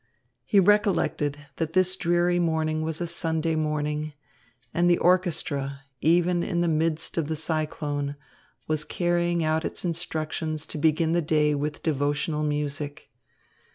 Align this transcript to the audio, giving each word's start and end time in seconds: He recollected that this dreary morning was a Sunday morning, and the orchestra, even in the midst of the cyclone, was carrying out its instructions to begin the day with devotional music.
He 0.45 0.59
recollected 0.59 1.37
that 1.57 1.73
this 1.73 1.95
dreary 1.95 2.39
morning 2.39 2.81
was 2.81 3.01
a 3.01 3.05
Sunday 3.05 3.53
morning, 3.53 4.13
and 4.73 4.89
the 4.89 4.97
orchestra, 4.97 5.81
even 6.01 6.41
in 6.41 6.61
the 6.61 6.67
midst 6.67 7.19
of 7.19 7.27
the 7.27 7.35
cyclone, 7.35 8.15
was 8.67 8.83
carrying 8.83 9.43
out 9.43 9.63
its 9.63 9.85
instructions 9.85 10.65
to 10.65 10.79
begin 10.79 11.11
the 11.13 11.21
day 11.21 11.53
with 11.53 11.83
devotional 11.83 12.41
music. 12.41 13.11